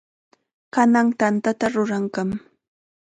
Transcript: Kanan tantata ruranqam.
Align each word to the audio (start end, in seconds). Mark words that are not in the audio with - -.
Kanan 0.73 1.07
tantata 1.19 1.65
ruranqam. 1.73 2.29